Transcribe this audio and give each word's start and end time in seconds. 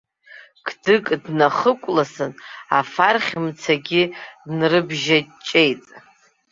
Қдык 0.65 1.05
днахыкәласын, 1.23 2.31
афархь 2.79 3.33
мцагьы 3.45 4.03
нрыбжьаҷҷеит. 4.57 5.83